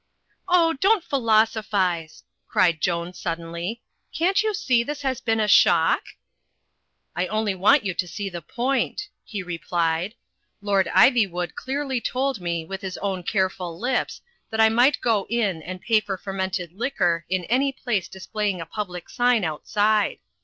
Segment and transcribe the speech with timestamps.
[0.47, 3.83] "Oh, don't philosophise," cried Joan suddenly.
[4.11, 6.05] "Can't you see this has been a shock?" ^^^^^^
[7.15, 10.15] "I only want you to see the point," he replied.
[10.59, 14.59] "Lord 148 THE FLYING INN Ivywood clearly told me, with his own careful lips, that
[14.59, 19.07] I might go in and pay for fermented liquor in any place displaying a public
[19.07, 20.17] sign outside.